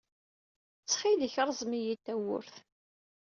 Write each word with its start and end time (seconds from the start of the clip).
Ttxil-k, 0.81 1.35
rẓem-iyi-d 1.49 2.01
tawwurt. 2.05 2.55